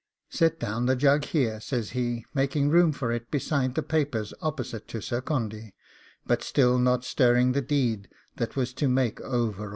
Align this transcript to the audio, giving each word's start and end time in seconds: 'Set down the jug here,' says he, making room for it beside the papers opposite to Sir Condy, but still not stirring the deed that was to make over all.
'Set 0.31 0.59
down 0.59 0.87
the 0.87 0.95
jug 0.95 1.25
here,' 1.25 1.59
says 1.59 1.91
he, 1.91 2.25
making 2.33 2.71
room 2.71 2.91
for 2.91 3.11
it 3.11 3.29
beside 3.29 3.75
the 3.75 3.83
papers 3.83 4.33
opposite 4.41 4.87
to 4.87 4.99
Sir 4.99 5.21
Condy, 5.21 5.75
but 6.25 6.41
still 6.41 6.79
not 6.79 7.05
stirring 7.05 7.51
the 7.51 7.61
deed 7.61 8.09
that 8.37 8.55
was 8.55 8.73
to 8.73 8.89
make 8.89 9.21
over 9.21 9.65
all. 9.65 9.69